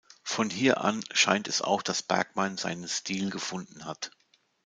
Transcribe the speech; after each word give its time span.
Von 0.23 0.49
hier 0.49 0.81
an 0.83 1.03
scheint 1.11 1.47
es 1.47 1.61
auch, 1.61 1.83
dass 1.83 2.01
Bergman 2.01 2.57
"seinen 2.57 2.87
Stil" 2.87 3.29
gefunden 3.29 3.85
hat. 3.85 4.09